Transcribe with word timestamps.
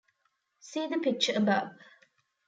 See 0.61 0.87
the 0.87 0.97
picture 0.97 1.33
above. 1.35 1.73